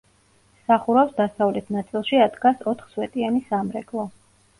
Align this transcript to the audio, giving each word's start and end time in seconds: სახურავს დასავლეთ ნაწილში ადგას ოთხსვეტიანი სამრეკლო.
სახურავს 0.69 1.11
დასავლეთ 1.19 1.69
ნაწილში 1.75 2.21
ადგას 2.27 2.65
ოთხსვეტიანი 2.73 3.43
სამრეკლო. 3.51 4.07